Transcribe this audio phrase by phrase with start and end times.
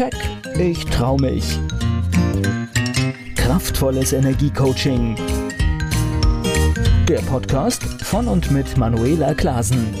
[0.00, 0.16] Keck,
[0.58, 1.58] ich trau mich.
[3.36, 5.14] Kraftvolles Energiecoaching.
[7.06, 9.94] Der Podcast von und mit Manuela Klasen.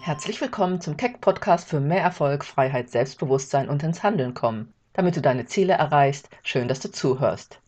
[0.00, 4.72] Herzlich willkommen zum Keck Podcast für mehr Erfolg, Freiheit, Selbstbewusstsein und ins Handeln kommen.
[4.92, 7.58] Damit du deine Ziele erreichst, schön, dass du zuhörst.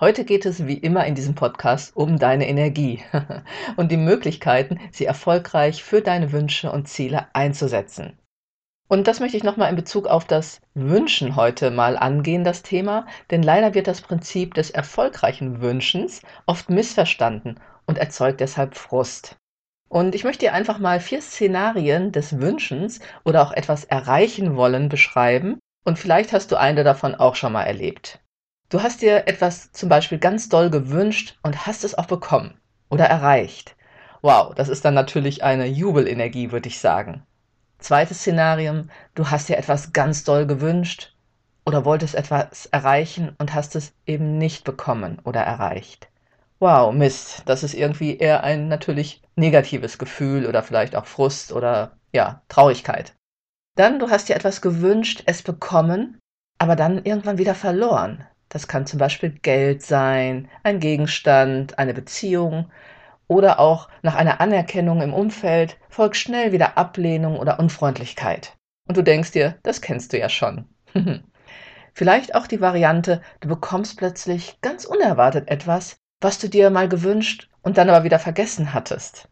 [0.00, 3.02] Heute geht es wie immer in diesem Podcast um deine Energie
[3.76, 8.14] und die Möglichkeiten, sie erfolgreich für deine Wünsche und Ziele einzusetzen.
[8.90, 13.06] Und das möchte ich nochmal in Bezug auf das Wünschen heute mal angehen, das Thema,
[13.30, 19.36] denn leider wird das Prinzip des erfolgreichen Wünschens oft missverstanden und erzeugt deshalb Frust.
[19.88, 24.88] Und ich möchte dir einfach mal vier Szenarien des Wünschens oder auch etwas erreichen wollen
[24.88, 28.18] beschreiben und vielleicht hast du eine davon auch schon mal erlebt.
[28.70, 33.04] Du hast dir etwas zum Beispiel ganz doll gewünscht und hast es auch bekommen oder
[33.04, 33.76] erreicht.
[34.20, 37.24] Wow, das ist dann natürlich eine Jubelenergie, würde ich sagen.
[37.80, 41.14] Zweites Szenarium, du hast dir etwas ganz doll gewünscht
[41.64, 46.08] oder wolltest etwas erreichen und hast es eben nicht bekommen oder erreicht.
[46.58, 51.96] Wow, Mist, das ist irgendwie eher ein natürlich negatives Gefühl oder vielleicht auch Frust oder
[52.12, 53.14] ja, Traurigkeit.
[53.76, 56.18] Dann, du hast dir etwas gewünscht, es bekommen,
[56.58, 58.26] aber dann irgendwann wieder verloren.
[58.50, 62.70] Das kann zum Beispiel Geld sein, ein Gegenstand, eine Beziehung
[63.30, 68.56] oder auch nach einer Anerkennung im Umfeld folgt schnell wieder Ablehnung oder Unfreundlichkeit.
[68.88, 70.68] Und du denkst dir, das kennst du ja schon.
[71.94, 77.48] Vielleicht auch die Variante, du bekommst plötzlich ganz unerwartet etwas, was du dir mal gewünscht
[77.62, 79.28] und dann aber wieder vergessen hattest.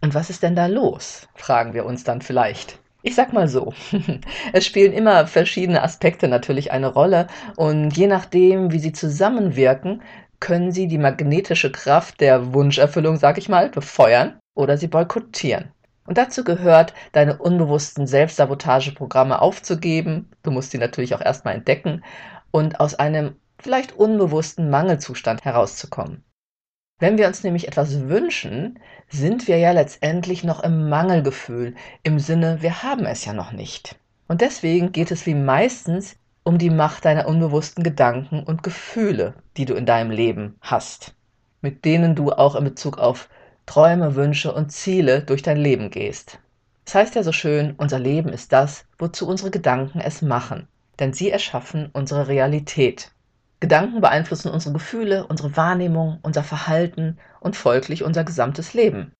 [0.00, 1.26] Und was ist denn da los?
[1.34, 2.78] fragen wir uns dann vielleicht.
[3.02, 3.72] Ich sag mal so,
[4.52, 10.02] es spielen immer verschiedene Aspekte natürlich eine Rolle und je nachdem, wie sie zusammenwirken,
[10.40, 15.72] können sie die magnetische Kraft der Wunscherfüllung, sag ich mal, befeuern oder sie boykottieren.
[16.06, 20.30] Und dazu gehört, deine unbewussten Selbstsabotageprogramme aufzugeben.
[20.42, 22.04] Du musst sie natürlich auch erstmal entdecken
[22.50, 26.22] und aus einem vielleicht unbewussten Mangelzustand herauszukommen.
[26.98, 32.62] Wenn wir uns nämlich etwas wünschen, sind wir ja letztendlich noch im Mangelgefühl, im Sinne,
[32.62, 33.96] wir haben es ja noch nicht.
[34.28, 39.64] Und deswegen geht es wie meistens um die Macht deiner unbewussten Gedanken und Gefühle, die
[39.64, 41.16] du in deinem Leben hast,
[41.60, 43.28] mit denen du auch in Bezug auf
[43.66, 46.38] Träume, Wünsche und Ziele durch dein Leben gehst.
[46.84, 50.68] Es das heißt ja so schön, unser Leben ist das, wozu unsere Gedanken es machen,
[51.00, 53.10] denn sie erschaffen unsere Realität.
[53.58, 59.12] Gedanken beeinflussen unsere Gefühle, unsere Wahrnehmung, unser Verhalten und folglich unser gesamtes Leben.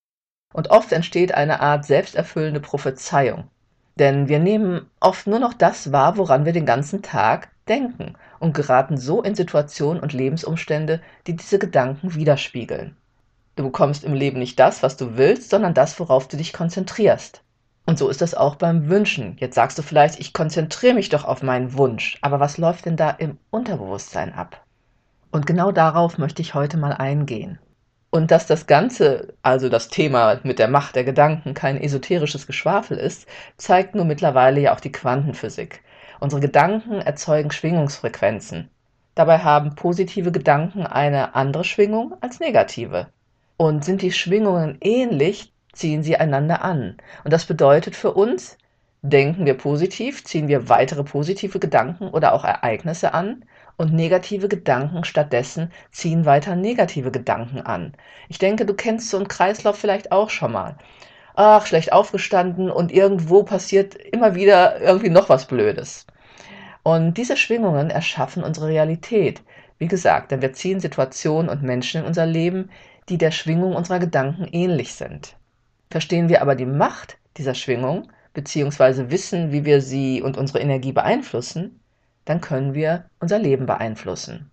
[0.54, 3.50] Und oft entsteht eine Art selbsterfüllende Prophezeiung.
[3.98, 8.54] Denn wir nehmen oft nur noch das wahr, woran wir den ganzen Tag denken und
[8.54, 12.96] geraten so in Situationen und Lebensumstände, die diese Gedanken widerspiegeln.
[13.56, 17.42] Du bekommst im Leben nicht das, was du willst, sondern das, worauf du dich konzentrierst.
[17.86, 19.36] Und so ist das auch beim Wünschen.
[19.38, 22.96] Jetzt sagst du vielleicht, ich konzentriere mich doch auf meinen Wunsch, aber was läuft denn
[22.96, 24.62] da im Unterbewusstsein ab?
[25.30, 27.58] Und genau darauf möchte ich heute mal eingehen.
[28.16, 32.96] Und dass das Ganze, also das Thema mit der Macht der Gedanken, kein esoterisches Geschwafel
[32.96, 33.28] ist,
[33.58, 35.82] zeigt nur mittlerweile ja auch die Quantenphysik.
[36.18, 38.70] Unsere Gedanken erzeugen Schwingungsfrequenzen.
[39.14, 43.08] Dabei haben positive Gedanken eine andere Schwingung als negative.
[43.58, 46.96] Und sind die Schwingungen ähnlich, ziehen sie einander an.
[47.22, 48.56] Und das bedeutet für uns,
[49.02, 53.44] denken wir positiv, ziehen wir weitere positive Gedanken oder auch Ereignisse an
[53.76, 57.92] und negative Gedanken stattdessen ziehen weiter negative Gedanken an.
[58.28, 60.76] Ich denke, du kennst so einen Kreislauf vielleicht auch schon mal.
[61.34, 66.06] Ach, schlecht aufgestanden und irgendwo passiert immer wieder irgendwie noch was Blödes.
[66.82, 69.42] Und diese Schwingungen erschaffen unsere Realität.
[69.78, 72.70] Wie gesagt, denn wir ziehen Situationen und Menschen in unser Leben,
[73.08, 75.36] die der Schwingung unserer Gedanken ähnlich sind.
[75.90, 80.92] Verstehen wir aber die Macht dieser Schwingung, beziehungsweise wissen, wie wir sie und unsere Energie
[80.92, 81.80] beeinflussen,
[82.26, 84.50] dann können wir unser Leben beeinflussen.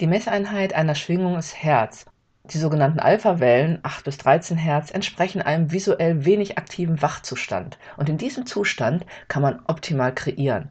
[0.00, 2.06] Die Messeinheit einer Schwingung ist Herz.
[2.44, 7.76] Die sogenannten Alpha-Wellen, 8 bis 13 Hertz, entsprechen einem visuell wenig aktiven Wachzustand.
[7.96, 10.70] Und in diesem Zustand kann man optimal kreieren.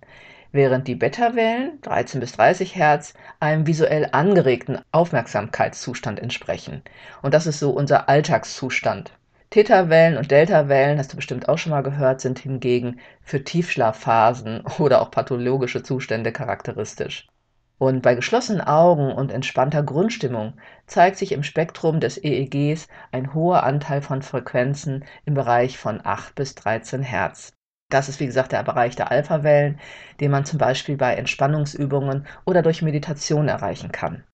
[0.53, 6.81] Während die Beta-Wellen, 13 bis 30 Hertz, einem visuell angeregten Aufmerksamkeitszustand entsprechen.
[7.21, 9.11] Und das ist so unser Alltagszustand.
[9.55, 15.01] Theta-Wellen und Delta-Wellen, hast du bestimmt auch schon mal gehört, sind hingegen für Tiefschlafphasen oder
[15.01, 17.25] auch pathologische Zustände charakteristisch.
[17.77, 20.55] Und bei geschlossenen Augen und entspannter Grundstimmung
[20.87, 26.35] zeigt sich im Spektrum des EEGs ein hoher Anteil von Frequenzen im Bereich von 8
[26.35, 27.53] bis 13 Hertz.
[27.89, 29.79] Das ist wie gesagt der Bereich der Alpha-Wellen,
[30.19, 34.25] den man zum Beispiel bei Entspannungsübungen oder durch Meditation erreichen kann.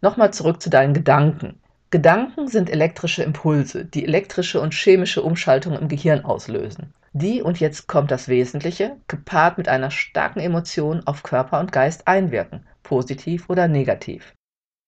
[0.00, 1.60] Nochmal zurück zu deinen Gedanken.
[1.92, 6.94] Gedanken sind elektrische Impulse, die elektrische und chemische Umschaltungen im Gehirn auslösen.
[7.12, 12.06] die, und jetzt kommt das Wesentliche, gepaart mit einer starken Emotion auf Körper und Geist
[12.06, 14.34] einwirken, positiv oder negativ.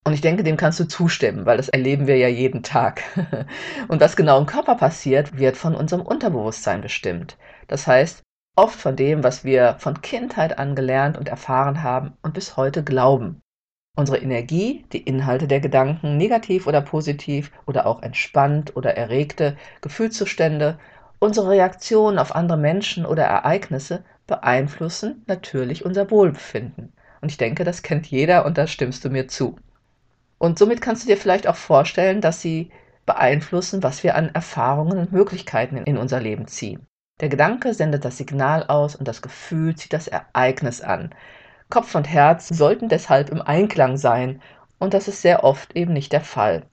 [0.04, 3.02] Und ich denke, dem kannst du zustimmen, weil das erleben wir ja jeden Tag.
[3.88, 7.36] Und was genau im Körper passiert, wird von unserem Unterbewusstsein bestimmt.
[7.68, 8.22] Das heißt,
[8.56, 12.82] oft von dem, was wir von Kindheit an gelernt und erfahren haben und bis heute
[12.82, 13.41] glauben.
[13.94, 20.78] Unsere Energie, die Inhalte der Gedanken, negativ oder positiv oder auch entspannt oder erregte Gefühlszustände,
[21.18, 26.92] unsere Reaktionen auf andere Menschen oder Ereignisse beeinflussen natürlich unser Wohlbefinden.
[27.20, 29.56] Und ich denke, das kennt jeder und da stimmst du mir zu.
[30.38, 32.70] Und somit kannst du dir vielleicht auch vorstellen, dass sie
[33.04, 36.86] beeinflussen, was wir an Erfahrungen und Möglichkeiten in unser Leben ziehen.
[37.20, 41.14] Der Gedanke sendet das Signal aus und das Gefühl zieht das Ereignis an.
[41.72, 44.42] Kopf und Herz sollten deshalb im Einklang sein
[44.78, 46.66] und das ist sehr oft eben nicht der Fall.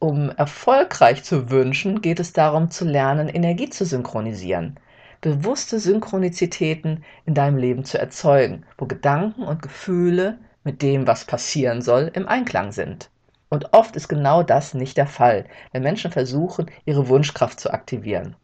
[0.00, 4.80] Um erfolgreich zu wünschen, geht es darum zu lernen, Energie zu synchronisieren,
[5.20, 11.80] bewusste Synchronizitäten in deinem Leben zu erzeugen, wo Gedanken und Gefühle mit dem, was passieren
[11.80, 13.08] soll, im Einklang sind.
[13.50, 18.34] Und oft ist genau das nicht der Fall, wenn Menschen versuchen, ihre Wunschkraft zu aktivieren.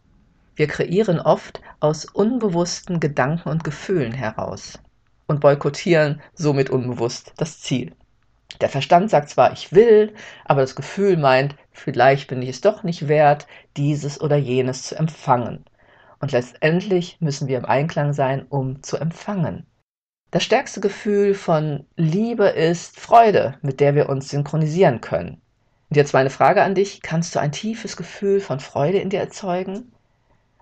[0.55, 4.79] Wir kreieren oft aus unbewussten Gedanken und Gefühlen heraus
[5.27, 7.95] und boykottieren somit unbewusst das Ziel.
[8.61, 10.15] Der Verstand sagt zwar, ich will,
[10.45, 13.47] aber das Gefühl meint, vielleicht bin ich es doch nicht wert,
[13.77, 15.65] dieses oder jenes zu empfangen.
[16.21, 19.67] Und letztendlich müssen wir im Einklang sein, um zu empfangen.
[20.31, 25.41] Das stärkste Gefühl von Liebe ist Freude, mit der wir uns synchronisieren können.
[25.89, 29.21] Und jetzt meine Frage an dich, kannst du ein tiefes Gefühl von Freude in dir
[29.21, 29.93] erzeugen?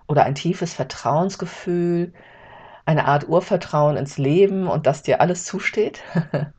[0.07, 2.13] Oder ein tiefes Vertrauensgefühl,
[2.85, 6.01] eine Art Urvertrauen ins Leben und dass dir alles zusteht?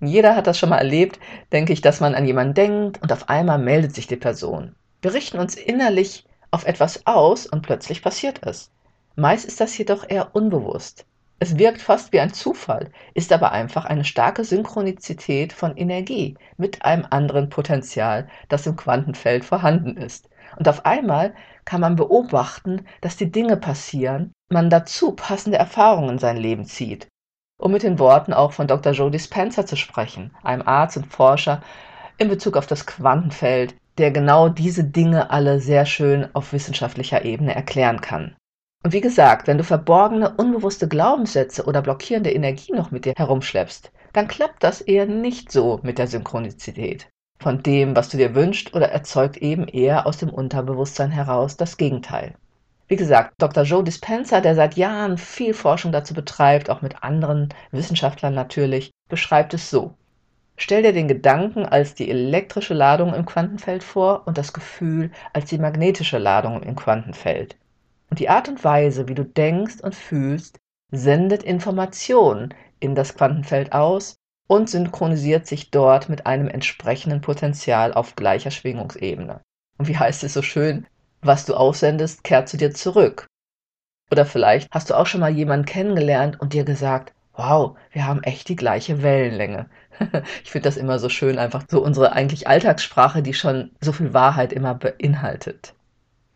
[0.00, 1.20] Jeder hat das schon mal erlebt,
[1.52, 4.74] denke ich, dass man an jemanden denkt und auf einmal meldet sich die Person.
[5.00, 8.70] Wir richten uns innerlich auf etwas aus und plötzlich passiert es.
[9.14, 11.06] Meist ist das jedoch eher unbewusst.
[11.38, 16.84] Es wirkt fast wie ein Zufall, ist aber einfach eine starke Synchronizität von Energie mit
[16.84, 20.28] einem anderen Potenzial, das im Quantenfeld vorhanden ist.
[20.56, 26.18] Und auf einmal kann man beobachten, dass die Dinge passieren, man dazu passende Erfahrungen in
[26.18, 27.08] sein Leben zieht.
[27.58, 28.92] Um mit den Worten auch von Dr.
[28.92, 31.62] Joe Dispenza zu sprechen, einem Arzt und Forscher
[32.18, 37.54] in Bezug auf das Quantenfeld, der genau diese Dinge alle sehr schön auf wissenschaftlicher Ebene
[37.54, 38.34] erklären kann.
[38.84, 43.92] Und wie gesagt, wenn du verborgene, unbewusste Glaubenssätze oder blockierende Energie noch mit dir herumschleppst,
[44.12, 47.11] dann klappt das eher nicht so mit der Synchronizität
[47.42, 51.76] von dem, was du dir wünschst, oder erzeugt eben eher aus dem Unterbewusstsein heraus das
[51.76, 52.34] Gegenteil.
[52.88, 53.64] Wie gesagt, Dr.
[53.64, 59.54] Joe Dispenza, der seit Jahren viel Forschung dazu betreibt, auch mit anderen Wissenschaftlern natürlich, beschreibt
[59.54, 59.94] es so.
[60.56, 65.46] Stell dir den Gedanken als die elektrische Ladung im Quantenfeld vor und das Gefühl als
[65.46, 67.56] die magnetische Ladung im Quantenfeld.
[68.10, 70.58] Und die Art und Weise, wie du denkst und fühlst,
[70.90, 74.16] sendet Informationen in das Quantenfeld aus
[74.46, 79.40] und synchronisiert sich dort mit einem entsprechenden Potenzial auf gleicher Schwingungsebene.
[79.78, 80.86] Und wie heißt es so schön,
[81.22, 83.26] was du aussendest, kehrt zu dir zurück.
[84.10, 88.22] Oder vielleicht hast du auch schon mal jemanden kennengelernt und dir gesagt, wow, wir haben
[88.22, 89.70] echt die gleiche Wellenlänge.
[90.44, 94.12] ich finde das immer so schön, einfach so unsere eigentlich Alltagssprache, die schon so viel
[94.12, 95.74] Wahrheit immer beinhaltet.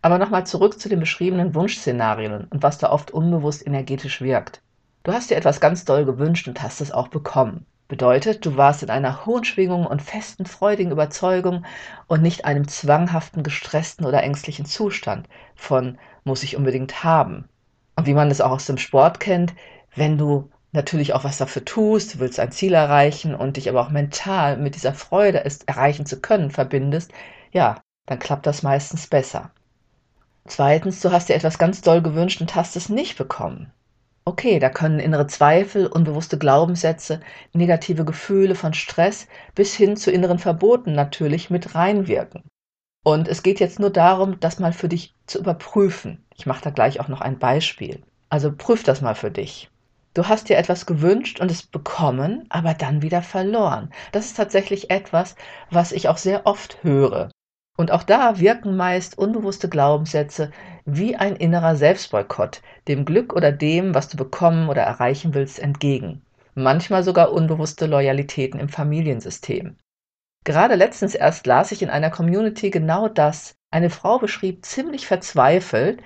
[0.00, 4.62] Aber nochmal zurück zu den beschriebenen Wunschszenarien und was da oft unbewusst energetisch wirkt.
[5.02, 7.66] Du hast dir etwas ganz doll gewünscht und hast es auch bekommen.
[7.88, 11.64] Bedeutet, du warst in einer hohen Schwingung und festen, freudigen Überzeugung
[12.08, 17.48] und nicht einem zwanghaften, gestressten oder ängstlichen Zustand von muss ich unbedingt haben.
[17.94, 19.54] Und wie man es auch aus dem Sport kennt,
[19.94, 23.80] wenn du natürlich auch was dafür tust, du willst ein Ziel erreichen und dich aber
[23.80, 27.12] auch mental mit dieser Freude, es erreichen zu können, verbindest,
[27.52, 29.52] ja, dann klappt das meistens besser.
[30.44, 33.72] Zweitens, du hast dir etwas ganz doll gewünscht und hast es nicht bekommen.
[34.28, 37.20] Okay, da können innere Zweifel, unbewusste Glaubenssätze,
[37.52, 42.42] negative Gefühle von Stress bis hin zu inneren Verboten natürlich mit reinwirken.
[43.04, 46.24] Und es geht jetzt nur darum, das mal für dich zu überprüfen.
[46.34, 48.02] Ich mache da gleich auch noch ein Beispiel.
[48.28, 49.70] Also prüf das mal für dich.
[50.12, 53.92] Du hast dir etwas gewünscht und es bekommen, aber dann wieder verloren.
[54.10, 55.36] Das ist tatsächlich etwas,
[55.70, 57.30] was ich auch sehr oft höre.
[57.76, 60.50] Und auch da wirken meist unbewusste Glaubenssätze
[60.86, 66.22] wie ein innerer Selbstboykott dem Glück oder dem, was du bekommen oder erreichen willst, entgegen.
[66.54, 69.76] Manchmal sogar unbewusste Loyalitäten im Familiensystem.
[70.44, 73.56] Gerade letztens erst las ich in einer Community genau das.
[73.72, 76.00] Eine Frau beschrieb ziemlich verzweifelt,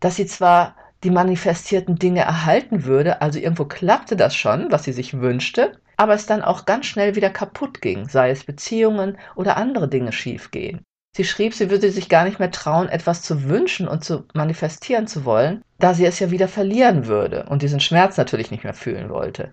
[0.00, 0.74] dass sie zwar
[1.04, 6.14] die manifestierten Dinge erhalten würde, also irgendwo klappte das schon, was sie sich wünschte, aber
[6.14, 10.84] es dann auch ganz schnell wieder kaputt ging, sei es Beziehungen oder andere Dinge schiefgehen.
[11.12, 15.08] Sie schrieb, sie würde sich gar nicht mehr trauen, etwas zu wünschen und zu manifestieren
[15.08, 18.74] zu wollen, da sie es ja wieder verlieren würde und diesen Schmerz natürlich nicht mehr
[18.74, 19.52] fühlen wollte.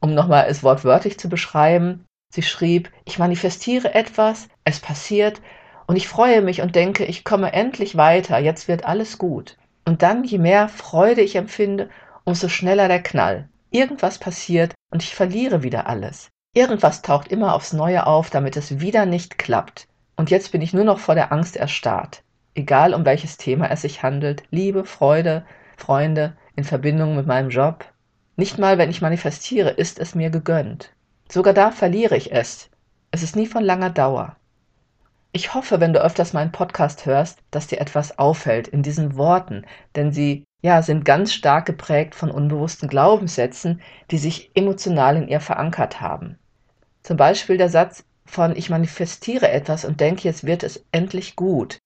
[0.00, 5.40] Um nochmal es wortwörtlich zu beschreiben, sie schrieb, ich manifestiere etwas, es passiert
[5.86, 9.56] und ich freue mich und denke, ich komme endlich weiter, jetzt wird alles gut.
[9.86, 11.88] Und dann, je mehr Freude ich empfinde,
[12.24, 13.48] umso schneller der Knall.
[13.70, 16.28] Irgendwas passiert und ich verliere wieder alles.
[16.54, 19.88] Irgendwas taucht immer aufs Neue auf, damit es wieder nicht klappt.
[20.18, 22.24] Und jetzt bin ich nur noch vor der Angst erstarrt.
[22.56, 25.46] Egal um welches Thema es sich handelt, Liebe, Freude,
[25.76, 27.84] Freunde, in Verbindung mit meinem Job.
[28.34, 30.92] Nicht mal, wenn ich manifestiere, ist es mir gegönnt.
[31.30, 32.68] Sogar da verliere ich es.
[33.12, 34.34] Es ist nie von langer Dauer.
[35.30, 39.66] Ich hoffe, wenn du öfters meinen Podcast hörst, dass dir etwas auffällt in diesen Worten,
[39.94, 45.40] denn sie ja, sind ganz stark geprägt von unbewussten Glaubenssätzen, die sich emotional in ihr
[45.40, 46.40] verankert haben.
[47.04, 51.78] Zum Beispiel der Satz, von ich manifestiere etwas und denke, jetzt wird es endlich gut,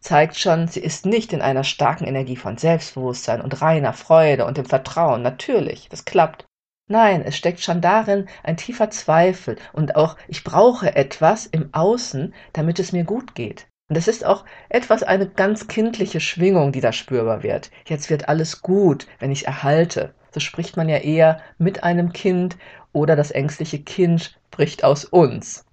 [0.00, 4.56] zeigt schon, sie ist nicht in einer starken Energie von Selbstbewusstsein und reiner Freude und
[4.56, 5.22] dem Vertrauen.
[5.22, 6.46] Natürlich, das klappt.
[6.88, 12.34] Nein, es steckt schon darin ein tiefer Zweifel und auch ich brauche etwas im Außen,
[12.52, 13.68] damit es mir gut geht.
[13.88, 17.70] Und es ist auch etwas eine ganz kindliche Schwingung, die da spürbar wird.
[17.86, 20.14] Jetzt wird alles gut, wenn ich erhalte.
[20.32, 22.56] So spricht man ja eher mit einem Kind
[22.92, 25.64] oder das ängstliche Kind spricht aus uns.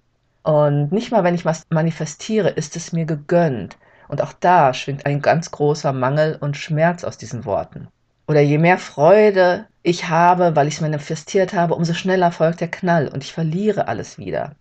[0.48, 3.76] Und nicht mal, wenn ich was manifestiere, ist es mir gegönnt.
[4.08, 7.88] Und auch da schwingt ein ganz großer Mangel und Schmerz aus diesen Worten.
[8.26, 12.70] Oder je mehr Freude ich habe, weil ich es manifestiert habe, umso schneller folgt der
[12.70, 14.56] Knall und ich verliere alles wieder.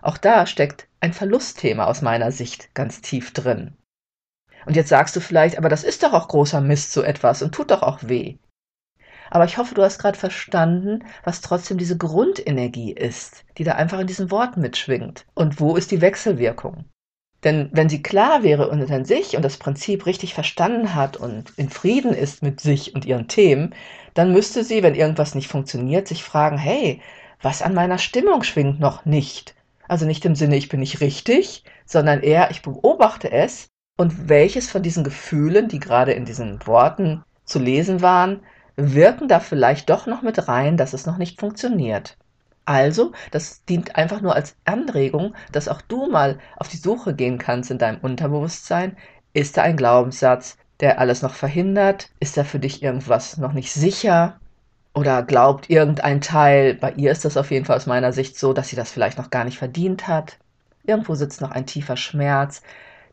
[0.00, 3.76] Auch da steckt ein Verlustthema aus meiner Sicht ganz tief drin.
[4.64, 7.54] Und jetzt sagst du vielleicht, aber das ist doch auch großer Mist so etwas und
[7.54, 8.38] tut doch auch weh.
[9.30, 13.98] Aber ich hoffe, du hast gerade verstanden, was trotzdem diese Grundenergie ist, die da einfach
[13.98, 15.26] in diesen Worten mitschwingt.
[15.34, 16.84] Und wo ist die Wechselwirkung?
[17.44, 21.52] Denn wenn sie klar wäre und in sich und das Prinzip richtig verstanden hat und
[21.56, 23.74] in Frieden ist mit sich und ihren Themen,
[24.14, 27.00] dann müsste sie, wenn irgendwas nicht funktioniert, sich fragen, hey,
[27.40, 29.54] was an meiner Stimmung schwingt noch nicht?
[29.86, 34.68] Also nicht im Sinne, ich bin nicht richtig, sondern eher, ich beobachte es und welches
[34.70, 38.40] von diesen Gefühlen, die gerade in diesen Worten zu lesen waren,
[38.78, 42.16] wirken da vielleicht doch noch mit rein, dass es noch nicht funktioniert.
[42.64, 47.38] Also, das dient einfach nur als Anregung, dass auch du mal auf die Suche gehen
[47.38, 48.96] kannst in deinem Unterbewusstsein.
[49.32, 52.10] Ist da ein Glaubenssatz, der alles noch verhindert?
[52.20, 54.38] Ist da für dich irgendwas noch nicht sicher?
[54.94, 58.52] Oder glaubt irgendein Teil, bei ihr ist das auf jeden Fall aus meiner Sicht so,
[58.52, 60.38] dass sie das vielleicht noch gar nicht verdient hat?
[60.84, 62.62] Irgendwo sitzt noch ein tiefer Schmerz,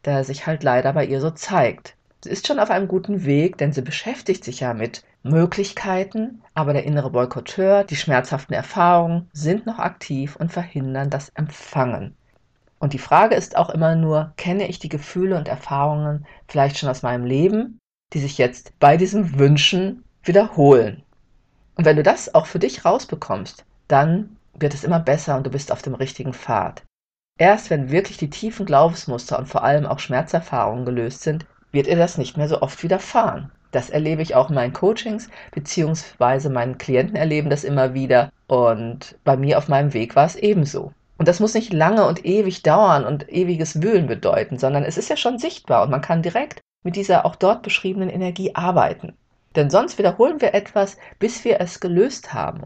[0.04, 1.96] der sich halt leider bei ihr so zeigt.
[2.26, 6.84] Ist schon auf einem guten Weg, denn sie beschäftigt sich ja mit Möglichkeiten, aber der
[6.84, 12.16] innere Boykotteur, die schmerzhaften Erfahrungen sind noch aktiv und verhindern das Empfangen.
[12.80, 16.90] Und die Frage ist auch immer nur, kenne ich die Gefühle und Erfahrungen vielleicht schon
[16.90, 17.80] aus meinem Leben,
[18.14, 21.04] die sich jetzt bei diesem Wünschen wiederholen?
[21.76, 25.50] Und wenn du das auch für dich rausbekommst, dann wird es immer besser und du
[25.50, 26.84] bist auf dem richtigen Pfad.
[27.38, 31.98] Erst wenn wirklich die tiefen Glaubensmuster und vor allem auch Schmerzerfahrungen gelöst sind, wird ihr
[31.98, 33.52] das nicht mehr so oft widerfahren.
[33.72, 38.32] Das erlebe ich auch in meinen Coachings, beziehungsweise meinen Klienten erleben das immer wieder.
[38.48, 40.94] Und bei mir auf meinem Weg war es ebenso.
[41.18, 45.10] Und das muss nicht lange und ewig dauern und ewiges Wühlen bedeuten, sondern es ist
[45.10, 49.14] ja schon sichtbar und man kann direkt mit dieser auch dort beschriebenen Energie arbeiten.
[49.56, 52.64] Denn sonst wiederholen wir etwas, bis wir es gelöst haben.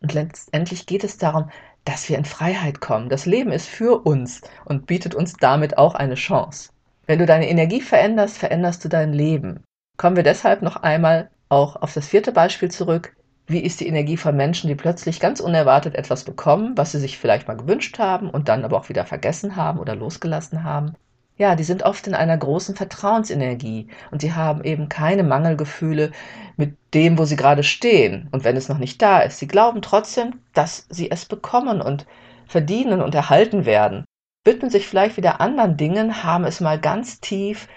[0.00, 1.50] Und letztendlich geht es darum,
[1.84, 3.08] dass wir in Freiheit kommen.
[3.08, 6.70] Das Leben ist für uns und bietet uns damit auch eine Chance.
[7.08, 9.64] Wenn du deine Energie veränderst, veränderst du dein Leben.
[9.96, 13.16] Kommen wir deshalb noch einmal auch auf das vierte Beispiel zurück.
[13.46, 17.16] Wie ist die Energie von Menschen, die plötzlich ganz unerwartet etwas bekommen, was sie sich
[17.16, 20.96] vielleicht mal gewünscht haben und dann aber auch wieder vergessen haben oder losgelassen haben?
[21.38, 26.12] Ja, die sind oft in einer großen Vertrauensenergie und sie haben eben keine Mangelgefühle
[26.58, 28.28] mit dem, wo sie gerade stehen.
[28.32, 32.04] Und wenn es noch nicht da ist, sie glauben trotzdem, dass sie es bekommen und
[32.46, 34.04] verdienen und erhalten werden.
[34.48, 37.68] Widmen sich vielleicht wieder anderen Dingen, haben es mal ganz tief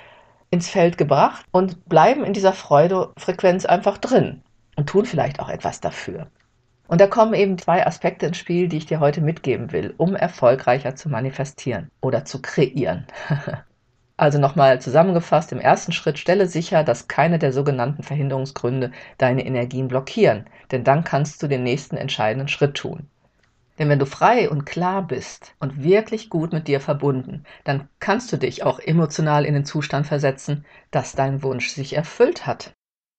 [0.52, 4.42] ins Feld gebracht und bleiben in dieser Freudefrequenz einfach drin
[4.78, 6.28] und tun vielleicht auch etwas dafür.
[6.88, 10.16] Und da kommen eben zwei Aspekte ins Spiel, die ich dir heute mitgeben will, um
[10.16, 13.06] erfolgreicher zu manifestieren oder zu kreieren.
[14.16, 19.90] also nochmal zusammengefasst, im ersten Schritt stelle sicher, dass keine der sogenannten Verhinderungsgründe deine Energien
[19.90, 23.10] blockieren, denn dann kannst du den nächsten entscheidenden Schritt tun.
[23.82, 28.32] Denn wenn du frei und klar bist und wirklich gut mit dir verbunden, dann kannst
[28.32, 32.76] du dich auch emotional in den Zustand versetzen, dass dein Wunsch sich erfüllt hat.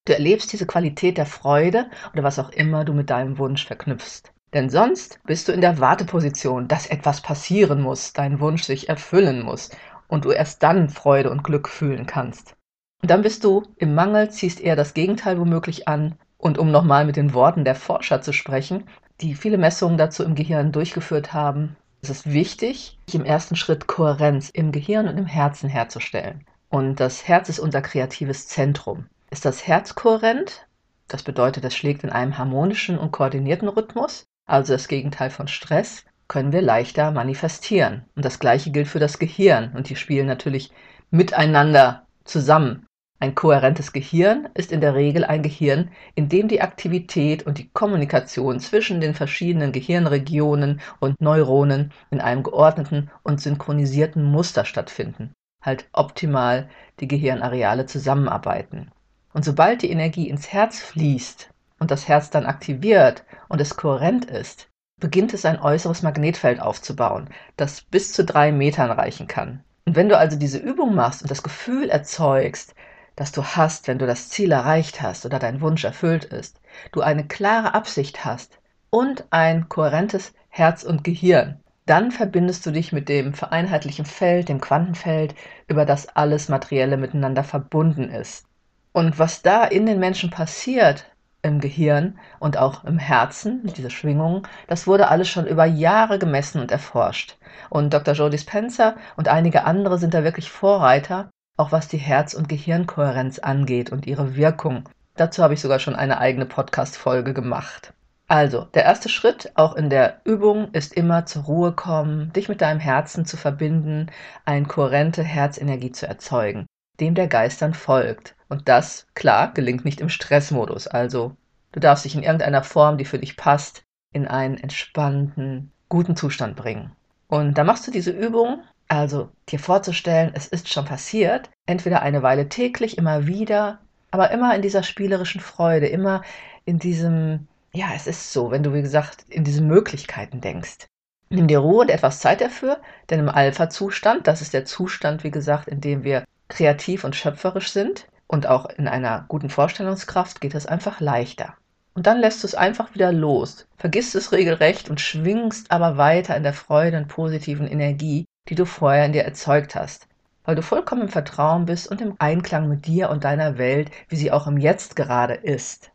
[0.06, 4.32] Du erlebst diese Qualität der Freude oder was auch immer du mit deinem Wunsch verknüpfst.
[4.54, 9.42] Denn sonst bist du in der Warteposition, dass etwas passieren muss, dein Wunsch sich erfüllen
[9.42, 9.70] muss.
[10.06, 12.54] und du erst dann Freude und Glück fühlen kannst.
[13.02, 16.18] Und dann bist du im Mangel, ziehst eher das Gegenteil womöglich an.
[16.38, 18.84] Und um nochmal mit den Worten der Forscher zu sprechen,
[19.22, 24.50] die viele Messungen dazu im Gehirn durchgeführt haben, ist es wichtig, im ersten Schritt Kohärenz
[24.50, 26.44] im Gehirn und im Herzen herzustellen.
[26.68, 29.06] Und das Herz ist unser kreatives Zentrum.
[29.30, 30.66] Ist das Herz kohärent?
[31.06, 36.04] Das bedeutet, es schlägt in einem harmonischen und koordinierten Rhythmus, also das Gegenteil von Stress,
[36.26, 38.04] können wir leichter manifestieren.
[38.16, 39.72] Und das gleiche gilt für das Gehirn.
[39.74, 40.72] Und die spielen natürlich
[41.10, 42.86] miteinander zusammen.
[43.22, 47.68] Ein kohärentes Gehirn ist in der Regel ein Gehirn, in dem die Aktivität und die
[47.68, 55.32] Kommunikation zwischen den verschiedenen Gehirnregionen und Neuronen in einem geordneten und synchronisierten Muster stattfinden,
[55.64, 58.90] halt optimal die Gehirnareale zusammenarbeiten.
[59.32, 61.48] Und sobald die Energie ins Herz fließt
[61.78, 64.66] und das Herz dann aktiviert und es kohärent ist,
[65.00, 69.62] beginnt es ein äußeres Magnetfeld aufzubauen, das bis zu drei Metern reichen kann.
[69.86, 72.74] Und wenn du also diese Übung machst und das Gefühl erzeugst,
[73.16, 76.60] das du hast, wenn du das Ziel erreicht hast oder dein Wunsch erfüllt ist,
[76.92, 78.58] du eine klare Absicht hast
[78.90, 84.60] und ein kohärentes Herz und Gehirn, dann verbindest du dich mit dem vereinheitlichen Feld, dem
[84.60, 85.34] Quantenfeld,
[85.66, 88.46] über das alles Materielle miteinander verbunden ist.
[88.92, 91.06] Und was da in den Menschen passiert,
[91.42, 96.60] im Gehirn und auch im Herzen, diese Schwingungen, das wurde alles schon über Jahre gemessen
[96.60, 97.36] und erforscht.
[97.68, 98.14] Und Dr.
[98.14, 103.38] Joe Dispenza und einige andere sind da wirklich Vorreiter, auch was die Herz- und Gehirnkohärenz
[103.38, 104.88] angeht und ihre Wirkung.
[105.16, 107.92] Dazu habe ich sogar schon eine eigene Podcast-Folge gemacht.
[108.28, 112.62] Also, der erste Schritt auch in der Übung ist immer zur Ruhe kommen, dich mit
[112.62, 114.10] deinem Herzen zu verbinden,
[114.46, 116.64] eine kohärente Herzenergie zu erzeugen,
[116.98, 118.34] dem der Geist dann folgt.
[118.48, 120.86] Und das, klar, gelingt nicht im Stressmodus.
[120.86, 121.36] Also,
[121.72, 123.82] du darfst dich in irgendeiner Form, die für dich passt,
[124.14, 126.92] in einen entspannten, guten Zustand bringen.
[127.28, 132.22] Und da machst du diese Übung, also dir vorzustellen, es ist schon passiert, entweder eine
[132.22, 133.78] Weile täglich, immer wieder,
[134.10, 136.22] aber immer in dieser spielerischen Freude, immer
[136.66, 140.86] in diesem, ja, es ist so, wenn du, wie gesagt, in diese Möglichkeiten denkst.
[141.30, 145.30] Nimm dir Ruhe und etwas Zeit dafür, denn im Alpha-Zustand, das ist der Zustand, wie
[145.30, 150.54] gesagt, in dem wir kreativ und schöpferisch sind, und auch in einer guten Vorstellungskraft geht
[150.54, 151.54] es einfach leichter.
[151.94, 156.36] Und dann lässt du es einfach wieder los, vergisst es regelrecht und schwingst aber weiter
[156.36, 160.08] in der Freude und positiven Energie, die du vorher in dir erzeugt hast,
[160.44, 164.16] weil du vollkommen im Vertrauen bist und im Einklang mit dir und deiner Welt, wie
[164.16, 165.92] sie auch im Jetzt gerade ist.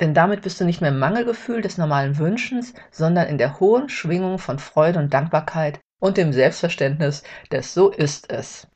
[0.00, 3.88] Denn damit bist du nicht mehr im Mangelgefühl des normalen Wünschens, sondern in der hohen
[3.88, 8.66] Schwingung von Freude und Dankbarkeit und dem Selbstverständnis des So ist es.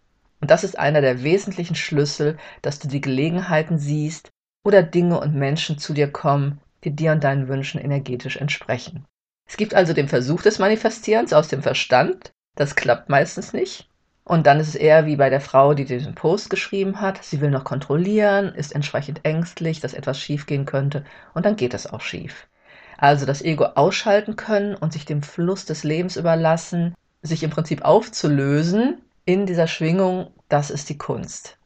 [0.41, 4.31] Und das ist einer der wesentlichen Schlüssel, dass du die Gelegenheiten siehst
[4.65, 9.05] oder Dinge und Menschen zu dir kommen, die dir und deinen Wünschen energetisch entsprechen.
[9.49, 12.33] Es gibt also den Versuch des Manifestierens aus dem Verstand.
[12.59, 13.88] Das klappt meistens nicht.
[14.25, 17.23] Und dann ist es eher wie bei der Frau, die diesen Post geschrieben hat.
[17.23, 21.05] Sie will noch kontrollieren, ist entsprechend ängstlich, dass etwas schiefgehen könnte.
[21.35, 22.49] Und dann geht es auch schief.
[22.97, 27.83] Also das Ego ausschalten können und sich dem Fluss des Lebens überlassen, sich im Prinzip
[27.83, 31.59] aufzulösen in dieser Schwingung, das ist die Kunst.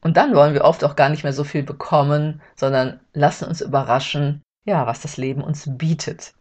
[0.00, 3.60] Und dann wollen wir oft auch gar nicht mehr so viel bekommen, sondern lassen uns
[3.60, 6.32] überraschen, ja, was das Leben uns bietet.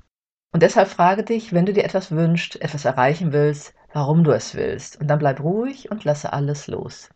[0.54, 4.56] Und deshalb frage dich, wenn du dir etwas wünschst, etwas erreichen willst, warum du es
[4.56, 5.00] willst.
[5.00, 7.10] Und dann bleib ruhig und lasse alles los.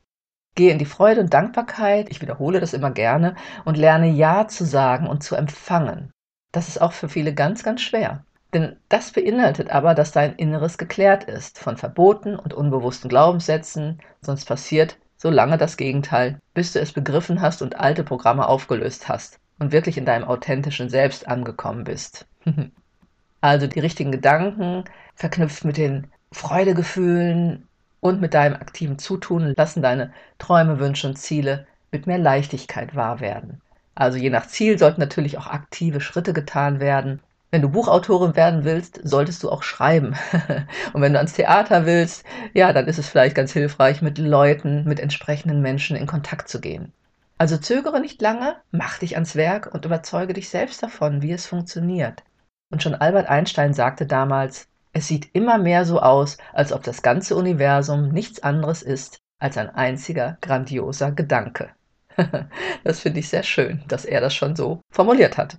[0.55, 4.65] Gehe in die Freude und Dankbarkeit, ich wiederhole das immer gerne, und lerne Ja zu
[4.65, 6.11] sagen und zu empfangen.
[6.51, 8.23] Das ist auch für viele ganz, ganz schwer.
[8.53, 14.45] Denn das beinhaltet aber, dass dein Inneres geklärt ist von Verboten und unbewussten Glaubenssätzen, sonst
[14.45, 19.39] passiert so lange das Gegenteil, bis du es begriffen hast und alte Programme aufgelöst hast
[19.57, 22.27] und wirklich in deinem authentischen Selbst angekommen bist.
[23.41, 24.83] also die richtigen Gedanken,
[25.15, 27.67] verknüpft mit den Freudegefühlen
[27.99, 33.19] und mit deinem aktiven Zutun, lassen deine Träume, Wünsche und Ziele mit mehr Leichtigkeit wahr
[33.19, 33.61] werden.
[33.95, 37.21] Also je nach Ziel sollten natürlich auch aktive Schritte getan werden
[37.53, 40.15] wenn du Buchautorin werden willst, solltest du auch schreiben.
[40.93, 44.85] Und wenn du ans Theater willst, ja, dann ist es vielleicht ganz hilfreich, mit Leuten,
[44.85, 46.91] mit entsprechenden Menschen in Kontakt zu gehen.
[47.37, 51.45] Also zögere nicht lange, mach dich ans Werk und überzeuge dich selbst davon, wie es
[51.45, 52.23] funktioniert.
[52.71, 57.01] Und schon Albert Einstein sagte damals, es sieht immer mehr so aus, als ob das
[57.01, 61.71] ganze Universum nichts anderes ist als ein einziger grandioser Gedanke.
[62.83, 65.57] das finde ich sehr schön, dass er das schon so formuliert hat.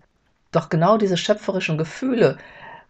[0.53, 2.39] Doch genau diese schöpferischen Gefühle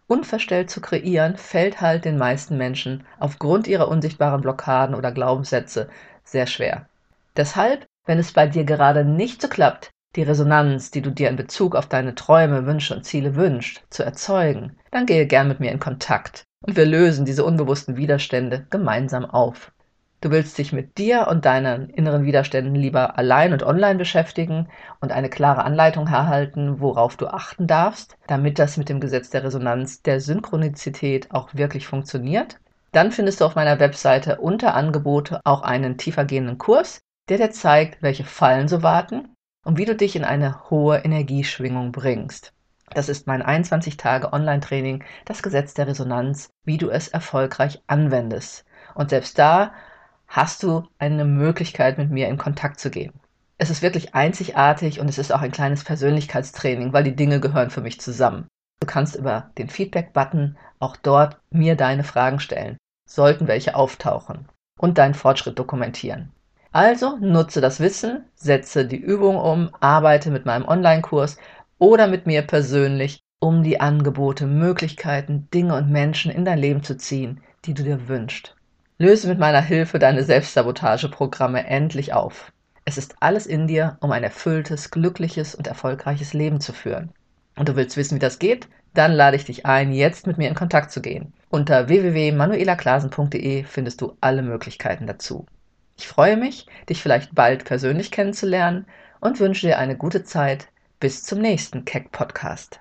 [0.07, 5.89] unverstellt zu kreieren, fällt halt den meisten Menschen aufgrund ihrer unsichtbaren Blockaden oder Glaubenssätze
[6.23, 6.87] sehr schwer.
[7.35, 11.35] Deshalb, wenn es bei dir gerade nicht so klappt, die Resonanz, die du dir in
[11.35, 15.71] Bezug auf deine Träume, Wünsche und Ziele wünschst, zu erzeugen, dann gehe gern mit mir
[15.71, 19.71] in Kontakt und wir lösen diese unbewussten Widerstände gemeinsam auf.
[20.21, 24.69] Du willst dich mit dir und deinen inneren Widerständen lieber allein und online beschäftigen
[25.01, 29.43] und eine klare Anleitung erhalten, worauf du achten darfst, damit das mit dem Gesetz der
[29.43, 32.59] Resonanz der Synchronizität auch wirklich funktioniert.
[32.91, 38.01] Dann findest du auf meiner Webseite unter Angebote auch einen tiefergehenden Kurs, der dir zeigt,
[38.01, 39.34] welche Fallen so warten
[39.65, 42.53] und wie du dich in eine hohe Energieschwingung bringst.
[42.93, 48.63] Das ist mein 21 Tage Online-Training, das Gesetz der Resonanz, wie du es erfolgreich anwendest.
[48.93, 49.73] Und selbst da
[50.27, 53.13] hast du eine Möglichkeit, mit mir in Kontakt zu gehen.
[53.57, 57.69] Es ist wirklich einzigartig und es ist auch ein kleines Persönlichkeitstraining, weil die Dinge gehören
[57.69, 58.47] für mich zusammen.
[58.81, 62.77] Du kannst über den Feedback-Button auch dort mir deine Fragen stellen,
[63.09, 66.34] sollten welche auftauchen, und deinen Fortschritt dokumentieren.
[66.75, 71.37] Also nutze das Wissen, setze die Übung um, arbeite mit meinem Online-Kurs
[71.77, 76.97] oder mit mir persönlich, um die Angebote, Möglichkeiten, Dinge und Menschen in dein Leben zu
[76.97, 78.57] ziehen, die du dir wünschst.
[78.97, 82.51] Löse mit meiner Hilfe deine Selbstsabotageprogramme endlich auf.
[82.83, 87.13] Es ist alles in dir, um ein erfülltes, glückliches und erfolgreiches Leben zu führen.
[87.55, 88.67] Und du willst wissen, wie das geht?
[88.93, 91.31] Dann lade ich dich ein, jetzt mit mir in Kontakt zu gehen.
[91.49, 95.45] Unter www.manuelaklasen.de findest du alle Möglichkeiten dazu.
[95.97, 98.85] Ich freue mich, dich vielleicht bald persönlich kennenzulernen
[99.21, 100.67] und wünsche dir eine gute Zeit.
[100.99, 102.79] Bis zum nächsten Keck Podcast.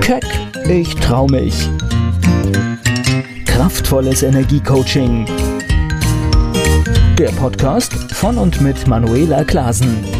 [0.00, 0.24] Keck,
[0.68, 1.68] ich trau mich
[3.46, 5.26] Kraftvolles Energiecoaching.
[7.18, 10.19] Der Podcast von und mit Manuela Klasen.